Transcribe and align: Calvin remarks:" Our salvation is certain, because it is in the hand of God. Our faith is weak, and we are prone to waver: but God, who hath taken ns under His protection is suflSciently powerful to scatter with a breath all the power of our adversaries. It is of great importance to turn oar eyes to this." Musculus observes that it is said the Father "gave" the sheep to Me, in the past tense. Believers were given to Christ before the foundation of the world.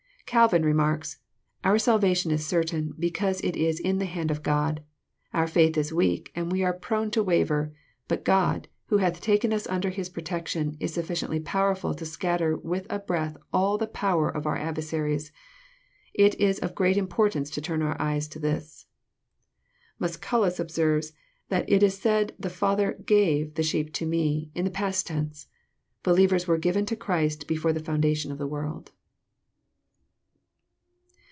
Calvin 0.27 0.63
remarks:" 0.63 1.17
Our 1.65 1.77
salvation 1.77 2.31
is 2.31 2.47
certain, 2.47 2.95
because 2.97 3.41
it 3.41 3.57
is 3.57 3.81
in 3.81 3.97
the 3.99 4.05
hand 4.05 4.31
of 4.31 4.43
God. 4.43 4.81
Our 5.33 5.45
faith 5.45 5.75
is 5.77 5.91
weak, 5.91 6.31
and 6.33 6.49
we 6.49 6.63
are 6.63 6.71
prone 6.71 7.11
to 7.11 7.21
waver: 7.21 7.73
but 8.07 8.23
God, 8.23 8.69
who 8.85 8.99
hath 8.99 9.19
taken 9.19 9.53
ns 9.53 9.67
under 9.67 9.89
His 9.89 10.07
protection 10.07 10.77
is 10.79 10.95
suflSciently 10.95 11.43
powerful 11.43 11.93
to 11.95 12.05
scatter 12.05 12.55
with 12.55 12.87
a 12.89 12.99
breath 12.99 13.35
all 13.51 13.77
the 13.77 13.87
power 13.87 14.29
of 14.29 14.45
our 14.47 14.55
adversaries. 14.57 15.33
It 16.13 16.39
is 16.39 16.59
of 16.59 16.75
great 16.75 16.95
importance 16.95 17.49
to 17.49 17.61
turn 17.61 17.81
oar 17.81 18.01
eyes 18.01 18.29
to 18.29 18.39
this." 18.39 18.85
Musculus 19.99 20.61
observes 20.61 21.11
that 21.49 21.69
it 21.69 21.83
is 21.83 21.97
said 21.99 22.35
the 22.39 22.49
Father 22.49 22.93
"gave" 23.05 23.55
the 23.55 23.63
sheep 23.63 23.91
to 23.95 24.05
Me, 24.05 24.49
in 24.55 24.63
the 24.63 24.71
past 24.71 25.07
tense. 25.07 25.47
Believers 26.03 26.47
were 26.47 26.57
given 26.57 26.85
to 26.85 26.95
Christ 26.95 27.49
before 27.49 27.73
the 27.73 27.83
foundation 27.83 28.31
of 28.31 28.37
the 28.37 28.47
world. 28.47 28.93